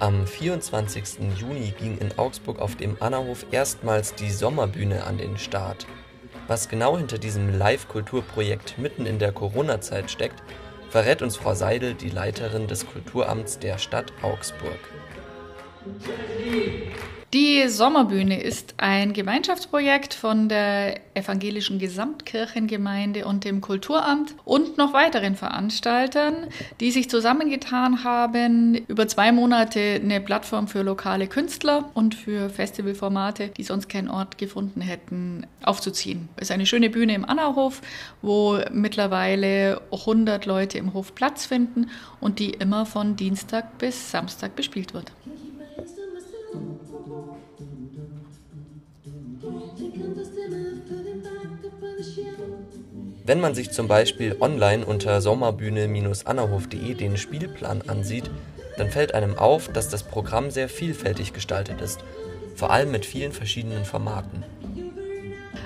Am 0.00 0.26
24. 0.26 1.04
Juni 1.36 1.72
ging 1.78 1.98
in 1.98 2.18
Augsburg 2.18 2.58
auf 2.58 2.74
dem 2.74 2.96
Annahof 3.00 3.46
erstmals 3.52 4.14
die 4.16 4.30
Sommerbühne 4.30 5.04
an 5.04 5.18
den 5.18 5.38
Start. 5.38 5.86
Was 6.50 6.68
genau 6.68 6.98
hinter 6.98 7.18
diesem 7.18 7.56
Live-Kulturprojekt 7.56 8.76
mitten 8.76 9.06
in 9.06 9.20
der 9.20 9.30
Corona-Zeit 9.30 10.10
steckt, 10.10 10.42
verrät 10.88 11.22
uns 11.22 11.36
Frau 11.36 11.54
Seidel, 11.54 11.94
die 11.94 12.10
Leiterin 12.10 12.66
des 12.66 12.88
Kulturamts 12.88 13.60
der 13.60 13.78
Stadt 13.78 14.12
Augsburg. 14.20 14.80
Die 17.32 17.68
Sommerbühne 17.68 18.42
ist 18.42 18.74
ein 18.78 19.12
Gemeinschaftsprojekt 19.12 20.14
von 20.14 20.48
der 20.48 20.98
Evangelischen 21.14 21.78
Gesamtkirchengemeinde 21.78 23.24
und 23.24 23.44
dem 23.44 23.60
Kulturamt 23.60 24.34
und 24.44 24.78
noch 24.78 24.92
weiteren 24.92 25.36
Veranstaltern, 25.36 26.48
die 26.80 26.90
sich 26.90 27.08
zusammengetan 27.08 28.02
haben, 28.02 28.74
über 28.88 29.06
zwei 29.06 29.30
Monate 29.30 30.00
eine 30.02 30.20
Plattform 30.20 30.66
für 30.66 30.82
lokale 30.82 31.28
Künstler 31.28 31.88
und 31.94 32.16
für 32.16 32.50
Festivalformate, 32.50 33.46
die 33.56 33.62
sonst 33.62 33.88
keinen 33.88 34.08
Ort 34.08 34.36
gefunden 34.36 34.80
hätten, 34.80 35.46
aufzuziehen. 35.62 36.28
Es 36.34 36.48
ist 36.48 36.50
eine 36.50 36.66
schöne 36.66 36.90
Bühne 36.90 37.14
im 37.14 37.24
Annahof, 37.24 37.80
wo 38.22 38.58
mittlerweile 38.72 39.80
100 39.92 40.46
Leute 40.46 40.78
im 40.78 40.94
Hof 40.94 41.14
Platz 41.14 41.46
finden 41.46 41.90
und 42.18 42.40
die 42.40 42.50
immer 42.50 42.86
von 42.86 43.14
Dienstag 43.14 43.78
bis 43.78 44.10
Samstag 44.10 44.56
bespielt 44.56 44.94
wird. 44.94 45.12
Wenn 53.30 53.38
man 53.38 53.54
sich 53.54 53.70
zum 53.70 53.86
Beispiel 53.86 54.34
online 54.40 54.84
unter 54.84 55.20
sommerbühne-annerhof.de 55.20 56.94
den 56.94 57.16
Spielplan 57.16 57.80
ansieht, 57.82 58.28
dann 58.76 58.90
fällt 58.90 59.14
einem 59.14 59.38
auf, 59.38 59.68
dass 59.68 59.88
das 59.88 60.02
Programm 60.02 60.50
sehr 60.50 60.68
vielfältig 60.68 61.32
gestaltet 61.32 61.80
ist, 61.80 62.00
vor 62.56 62.72
allem 62.72 62.90
mit 62.90 63.06
vielen 63.06 63.30
verschiedenen 63.30 63.84
Formaten. 63.84 64.42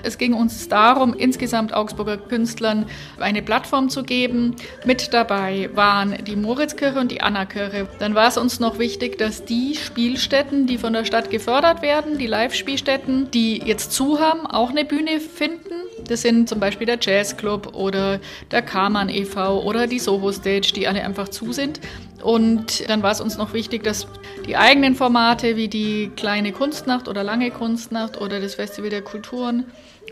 Es 0.05 0.17
ging 0.17 0.33
uns 0.33 0.67
darum, 0.69 1.13
insgesamt 1.13 1.73
Augsburger 1.73 2.17
Künstlern 2.17 2.85
eine 3.19 3.41
Plattform 3.41 3.89
zu 3.89 4.03
geben. 4.03 4.55
Mit 4.85 5.13
dabei 5.13 5.69
waren 5.73 6.23
die 6.25 6.35
Moritzkirche 6.35 6.99
und 6.99 7.11
die 7.11 7.21
Annakirche. 7.21 7.87
Dann 7.99 8.13
war 8.13 8.27
es 8.27 8.37
uns 8.37 8.59
noch 8.59 8.77
wichtig, 8.77 9.17
dass 9.17 9.45
die 9.45 9.75
Spielstätten, 9.75 10.67
die 10.67 10.77
von 10.77 10.93
der 10.93 11.05
Stadt 11.05 11.31
gefördert 11.31 11.81
werden, 11.81 12.17
die 12.17 12.27
Live-Spielstätten, 12.27 13.31
die 13.31 13.57
jetzt 13.57 13.91
zu 13.91 14.19
haben, 14.19 14.45
auch 14.45 14.69
eine 14.69 14.85
Bühne 14.85 15.19
finden. 15.19 15.73
Das 16.07 16.21
sind 16.21 16.47
zum 16.47 16.59
Beispiel 16.59 16.85
der 16.85 16.99
Jazzclub 17.01 17.73
oder 17.73 18.19
der 18.51 18.61
Karmann 18.61 19.09
e.V. 19.09 19.63
oder 19.63 19.87
die 19.87 19.99
Soho 19.99 20.31
Stage, 20.31 20.71
die 20.75 20.87
alle 20.87 21.03
einfach 21.03 21.29
zu 21.29 21.51
sind. 21.51 21.79
Und 22.21 22.89
dann 22.89 23.03
war 23.03 23.11
es 23.11 23.21
uns 23.21 23.37
noch 23.37 23.53
wichtig, 23.53 23.83
dass 23.83 24.07
die 24.45 24.57
eigenen 24.57 24.95
Formate 24.95 25.55
wie 25.55 25.67
die 25.67 26.11
kleine 26.15 26.51
Kunstnacht 26.51 27.07
oder 27.07 27.23
lange 27.23 27.51
Kunstnacht 27.51 28.19
oder 28.19 28.39
das 28.39 28.55
Festival 28.55 28.89
der 28.89 29.01
Kulturen 29.01 29.65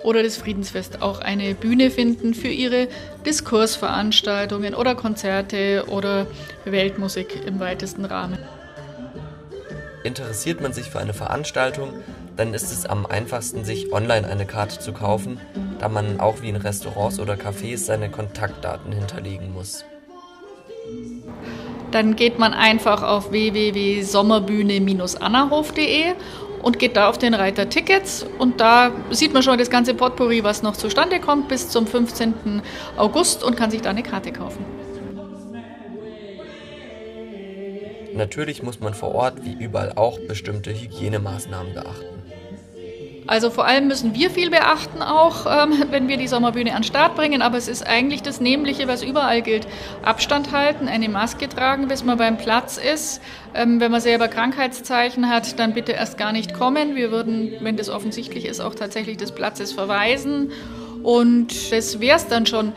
oder 0.04 0.24
das 0.24 0.38
Friedensfest 0.38 1.02
auch 1.02 1.20
eine 1.20 1.54
Bühne 1.54 1.92
finden 1.92 2.34
für 2.34 2.48
ihre 2.48 2.88
Diskursveranstaltungen 3.26 4.74
oder 4.76 4.96
Konzerte 4.96 5.86
oder 5.88 6.28
Weltmusik 6.66 7.46
im 7.46 7.60
weitesten 7.60 8.06
Rahmen. 8.06 8.40
Interessiert 10.04 10.60
man 10.62 10.74
sich 10.74 10.90
für 10.90 11.00
eine 11.00 11.14
Veranstaltung, 11.14 11.94
dann 12.36 12.54
ist 12.54 12.72
es 12.72 12.86
am 12.86 13.06
einfachsten, 13.06 13.64
sich 13.64 13.94
online 13.94 14.28
eine 14.28 14.46
Karte 14.46 14.80
zu 14.80 14.92
kaufen, 14.92 15.40
da 15.80 15.88
man 15.88 16.20
auch 16.20 16.42
wie 16.42 16.50
in 16.50 16.58
Restaurants 16.58 17.20
oder 17.20 17.36
Cafés 17.36 17.78
seine 17.78 18.10
Kontaktdaten 18.10 18.92
hinterlegen 18.92 19.54
muss. 19.54 19.86
Dann 21.94 22.16
geht 22.16 22.40
man 22.40 22.54
einfach 22.54 23.04
auf 23.04 23.30
www.sommerbühne-annahof.de 23.30 26.16
und 26.64 26.80
geht 26.80 26.98
da 26.98 27.08
auf 27.08 27.20
den 27.20 27.36
Reiter 27.36 27.70
Tickets 27.70 28.26
und 28.40 28.60
da 28.60 28.90
sieht 29.12 29.32
man 29.34 29.44
schon 29.44 29.60
das 29.60 29.70
ganze 29.70 29.94
Potpourri, 29.94 30.44
was 30.44 30.64
noch 30.64 30.76
zustande 30.76 31.20
kommt 31.20 31.50
bis 31.50 31.70
zum 31.70 31.86
15. 31.86 32.64
August 32.98 33.44
und 33.44 33.56
kann 33.56 33.70
sich 33.70 33.82
da 33.82 33.92
eine 33.92 34.02
Karte 34.02 34.32
kaufen. 34.32 34.66
Natürlich 38.16 38.64
muss 38.64 38.80
man 38.80 38.96
vor 38.96 39.14
Ort 39.14 39.44
wie 39.44 39.54
überall 39.54 39.94
auch 39.94 40.18
bestimmte 40.28 40.72
Hygienemaßnahmen 40.72 41.76
beachten. 41.76 42.13
Also 43.26 43.50
vor 43.50 43.66
allem 43.66 43.88
müssen 43.88 44.14
wir 44.14 44.30
viel 44.30 44.50
beachten, 44.50 45.02
auch 45.02 45.46
ähm, 45.46 45.84
wenn 45.92 46.08
wir 46.08 46.18
die 46.18 46.28
Sommerbühne 46.28 46.72
an 46.72 46.82
den 46.82 46.84
Start 46.84 47.16
bringen. 47.16 47.42
Aber 47.42 47.58
es 47.58 47.68
ist 47.68 47.86
eigentlich 47.86 48.22
das 48.22 48.42
Nämliche, 48.42 48.88
was 48.88 49.04
überall 49.04 49.42
gilt. 49.42 49.68
Abstand 50.04 50.52
halten, 50.52 50.88
eine 50.88 51.10
Maske 51.10 51.48
tragen, 51.48 51.88
bis 51.88 52.04
man 52.04 52.18
beim 52.18 52.38
Platz 52.38 52.78
ist. 52.78 53.22
Ähm, 53.54 53.80
wenn 53.80 53.92
man 53.92 54.02
selber 54.02 54.28
Krankheitszeichen 54.28 55.30
hat, 55.30 55.60
dann 55.60 55.74
bitte 55.74 55.94
erst 55.94 56.18
gar 56.18 56.32
nicht 56.32 56.54
kommen. 56.54 56.96
Wir 56.96 57.12
würden, 57.12 57.54
wenn 57.62 57.78
das 57.78 57.90
offensichtlich 57.90 58.46
ist, 58.46 58.60
auch 58.60 58.76
tatsächlich 58.76 59.18
des 59.18 59.32
Platzes 59.32 59.72
verweisen. 59.72 60.52
Und 61.04 61.72
das 61.72 62.00
wäre 62.00 62.18
es 62.18 62.28
dann 62.28 62.46
schon. 62.46 62.74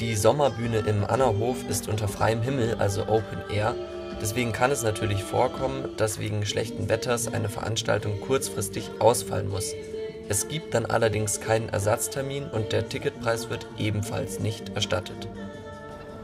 Die 0.00 0.14
Sommerbühne 0.14 0.78
im 0.80 1.04
Annerhof 1.04 1.68
ist 1.70 1.88
unter 1.88 2.06
freiem 2.06 2.42
Himmel, 2.42 2.76
also 2.78 3.02
Open 3.02 3.38
Air. 3.50 3.74
Deswegen 4.20 4.52
kann 4.52 4.70
es 4.70 4.82
natürlich 4.82 5.22
vorkommen, 5.22 5.90
dass 5.96 6.18
wegen 6.18 6.44
schlechten 6.46 6.88
Wetters 6.88 7.32
eine 7.32 7.48
Veranstaltung 7.48 8.20
kurzfristig 8.20 8.90
ausfallen 8.98 9.48
muss. 9.48 9.74
Es 10.28 10.48
gibt 10.48 10.74
dann 10.74 10.86
allerdings 10.86 11.40
keinen 11.40 11.68
Ersatztermin 11.68 12.48
und 12.48 12.72
der 12.72 12.88
Ticketpreis 12.88 13.50
wird 13.50 13.66
ebenfalls 13.78 14.40
nicht 14.40 14.74
erstattet. 14.74 15.28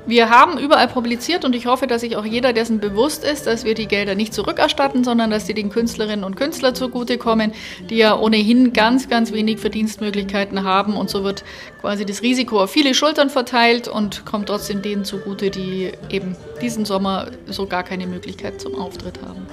Wir 0.04 0.30
haben 0.30 0.58
überall 0.58 0.88
publiziert 0.88 1.44
und 1.44 1.54
ich 1.54 1.66
hoffe, 1.66 1.86
dass 1.86 2.00
sich 2.00 2.16
auch 2.16 2.24
jeder 2.24 2.52
dessen 2.52 2.80
bewusst 2.80 3.22
ist, 3.22 3.46
dass 3.46 3.64
wir 3.64 3.74
die 3.74 3.86
Gelder 3.86 4.16
nicht 4.16 4.34
zurückerstatten, 4.34 5.04
sondern 5.04 5.30
dass 5.30 5.46
sie 5.46 5.54
den 5.54 5.70
Künstlerinnen 5.70 6.24
und 6.24 6.34
Künstlern 6.34 6.74
zugutekommen, 6.74 7.52
die 7.88 7.98
ja 7.98 8.18
ohnehin 8.18 8.72
ganz, 8.72 9.08
ganz 9.08 9.32
wenig 9.32 9.60
Verdienstmöglichkeiten 9.60 10.64
haben 10.64 10.96
und 10.96 11.08
so 11.08 11.22
wird 11.22 11.44
quasi 11.80 12.04
das 12.04 12.22
Risiko 12.22 12.60
auf 12.60 12.70
viele 12.70 12.94
Schultern 12.94 13.30
verteilt 13.30 13.86
und 13.86 14.26
kommt 14.26 14.48
trotzdem 14.48 14.82
denen 14.82 15.04
zugute, 15.04 15.50
die 15.50 15.92
eben 16.10 16.34
diesen 16.60 16.84
Sommer 16.84 17.28
so 17.46 17.66
gar 17.66 17.84
keine 17.84 18.08
Möglichkeit 18.08 18.60
zum 18.60 18.74
Auftritt 18.74 19.20
haben. 19.22 19.46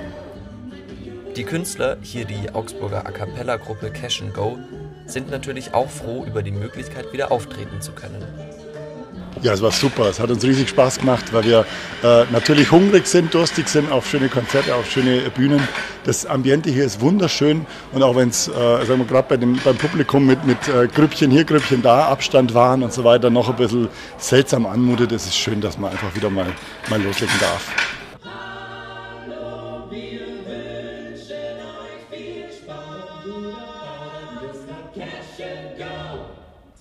Die 1.35 1.43
Künstler, 1.43 1.97
hier 2.01 2.25
die 2.25 2.49
Augsburger 2.53 3.05
A 3.05 3.11
Cappella 3.11 3.57
Gruppe 3.57 3.91
Cash 3.91 4.23
Go, 4.33 4.57
sind 5.05 5.29
natürlich 5.29 5.75
auch 5.75 5.89
froh 5.89 6.25
über 6.25 6.41
die 6.41 6.51
Möglichkeit, 6.51 7.13
wieder 7.13 7.31
auftreten 7.31 7.81
zu 7.81 7.91
können. 7.91 8.25
Ja, 9.41 9.53
es 9.53 9.61
war 9.61 9.71
super. 9.71 10.09
Es 10.09 10.19
hat 10.19 10.29
uns 10.29 10.43
riesig 10.43 10.69
Spaß 10.69 10.99
gemacht, 10.99 11.31
weil 11.31 11.45
wir 11.45 11.65
äh, 12.03 12.25
natürlich 12.31 12.71
hungrig 12.71 13.07
sind, 13.07 13.33
durstig 13.33 13.69
sind 13.69 13.91
auf 13.91 14.09
schöne 14.09 14.27
Konzerte, 14.27 14.75
auf 14.75 14.89
schöne 14.89 15.29
Bühnen. 15.29 15.65
Das 16.03 16.25
Ambiente 16.25 16.69
hier 16.69 16.83
ist 16.83 16.99
wunderschön 16.99 17.65
und 17.93 18.03
auch 18.03 18.15
wenn 18.15 18.29
es, 18.29 18.47
äh, 18.49 18.51
sagen 18.85 19.07
gerade 19.07 19.27
bei 19.29 19.37
beim 19.37 19.77
Publikum 19.77 20.25
mit, 20.25 20.45
mit 20.45 20.57
äh, 20.67 20.87
Grüppchen 20.87 21.31
hier, 21.31 21.45
Grüppchen 21.45 21.81
da, 21.81 22.07
Abstand 22.07 22.53
waren 22.53 22.83
und 22.83 22.91
so 22.91 23.03
weiter, 23.03 23.29
noch 23.29 23.49
ein 23.49 23.55
bisschen 23.55 23.87
seltsam 24.17 24.65
anmutet, 24.65 25.11
ist 25.13 25.27
es 25.27 25.37
schön, 25.37 25.61
dass 25.61 25.77
man 25.77 25.91
einfach 25.91 26.13
wieder 26.15 26.29
mal, 26.29 26.47
mal 26.89 27.01
loslegen 27.01 27.35
darf. 27.39 27.88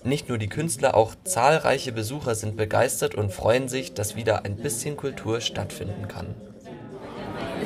Nicht 0.09 0.27
nur 0.27 0.39
die 0.39 0.49
Künstler, 0.49 0.97
auch 0.97 1.13
zahlreiche 1.23 1.91
Besucher 1.91 2.33
sind 2.33 2.57
begeistert 2.57 3.13
und 3.13 3.31
freuen 3.31 3.67
sich, 3.67 3.93
dass 3.93 4.15
wieder 4.15 4.43
ein 4.43 4.55
bisschen 4.55 4.97
Kultur 4.97 5.39
stattfinden 5.39 6.07
kann. 6.07 6.25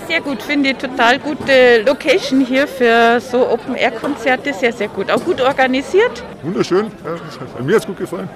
Sehr 0.09 0.19
gut, 0.19 0.41
finde 0.41 0.71
ich 0.71 0.77
total 0.77 1.19
gute 1.19 1.83
Location 1.83 2.45
hier 2.45 2.67
für 2.67 3.21
so 3.21 3.49
Open-Air-Konzerte. 3.49 4.53
Sehr, 4.53 4.73
sehr 4.73 4.89
gut. 4.89 5.09
Auch 5.09 5.23
gut 5.23 5.39
organisiert. 5.39 6.21
Wunderschön, 6.41 6.91
ja, 7.05 7.63
mir 7.63 7.75
hat 7.75 7.83
es 7.83 7.87
gut 7.87 7.97
gefallen. 7.97 8.27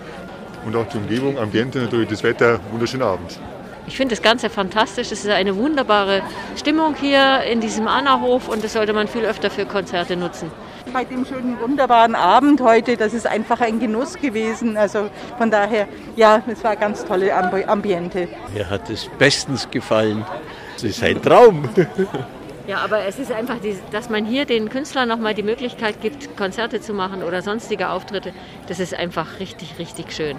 Und 0.65 0.73
auch 0.77 0.87
die 0.87 0.99
Umgebung, 0.99 1.37
Ambiente, 1.37 1.79
natürlich 1.79 2.07
das 2.07 2.23
Wetter, 2.23 2.61
wunderschöner 2.71 3.07
Abend. 3.07 3.37
Ich 3.87 3.97
finde 3.97 4.15
das 4.15 4.21
Ganze 4.21 4.49
fantastisch. 4.49 5.11
Es 5.11 5.25
ist 5.25 5.31
eine 5.31 5.57
wunderbare 5.57 6.21
Stimmung 6.55 6.95
hier 6.95 7.41
in 7.43 7.59
diesem 7.59 7.89
Annahof 7.89 8.47
und 8.47 8.63
das 8.63 8.71
sollte 8.71 8.93
man 8.93 9.09
viel 9.09 9.25
öfter 9.25 9.51
für 9.51 9.65
Konzerte 9.65 10.15
nutzen 10.15 10.49
bei 10.93 11.03
dem 11.03 11.25
schönen, 11.25 11.59
wunderbaren 11.59 12.15
Abend 12.15 12.61
heute. 12.61 12.97
Das 12.97 13.13
ist 13.13 13.27
einfach 13.27 13.61
ein 13.61 13.79
Genuss 13.79 14.15
gewesen. 14.15 14.77
Also 14.77 15.09
von 15.37 15.51
daher, 15.51 15.87
ja, 16.15 16.41
es 16.47 16.63
war 16.63 16.75
ganz 16.75 17.05
tolle 17.05 17.33
Ambiente. 17.35 18.27
Mir 18.53 18.69
hat 18.69 18.89
es 18.89 19.09
bestens 19.17 19.69
gefallen. 19.69 20.25
Es 20.75 20.83
ist 20.83 21.03
ein 21.03 21.21
Traum. 21.21 21.69
Ja, 22.67 22.79
aber 22.79 23.05
es 23.05 23.17
ist 23.17 23.31
einfach, 23.31 23.55
dass 23.91 24.09
man 24.09 24.25
hier 24.25 24.43
den 24.43 24.69
Künstlern 24.69 25.07
nochmal 25.07 25.33
die 25.33 25.43
Möglichkeit 25.43 26.01
gibt, 26.01 26.35
Konzerte 26.35 26.81
zu 26.81 26.93
machen 26.93 27.23
oder 27.23 27.41
sonstige 27.41 27.89
Auftritte. 27.89 28.33
Das 28.67 28.81
ist 28.81 28.93
einfach 28.93 29.39
richtig, 29.39 29.79
richtig 29.79 30.11
schön. 30.11 30.35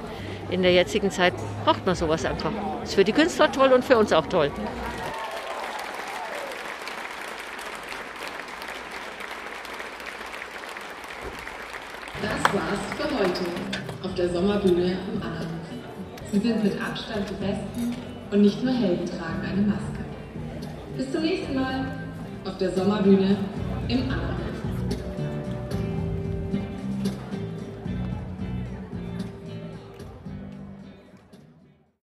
In 0.50 0.62
der 0.62 0.72
jetzigen 0.72 1.10
Zeit 1.10 1.32
braucht 1.64 1.86
man 1.86 1.94
sowas 1.94 2.26
einfach. 2.26 2.52
Ist 2.84 2.96
für 2.96 3.04
die 3.04 3.12
Künstler 3.12 3.50
toll 3.50 3.72
und 3.72 3.82
für 3.84 3.96
uns 3.96 4.12
auch 4.12 4.26
toll. 4.26 4.50
Das 12.20 12.52
war's 12.52 12.80
für 12.96 13.16
heute 13.16 13.44
auf 14.02 14.12
der 14.14 14.28
Sommerbühne 14.30 14.98
im 15.12 15.22
Anna. 15.22 15.46
Sie 16.32 16.40
sind 16.40 16.64
mit 16.64 16.72
Abstand 16.82 17.30
die 17.30 17.34
Besten 17.34 17.94
und 18.32 18.42
nicht 18.42 18.60
nur 18.64 18.72
Helden 18.72 19.06
tragen 19.06 19.40
eine 19.48 19.62
Maske. 19.62 20.04
Bis 20.96 21.12
zum 21.12 21.22
nächsten 21.22 21.54
Mal 21.54 21.84
auf 22.44 22.58
der 22.58 22.72
Sommerbühne 22.72 23.36
im 23.86 24.02
Anna. 24.10 24.47